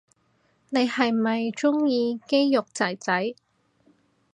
[0.69, 3.35] 你係咪鍾意肌肉仔仔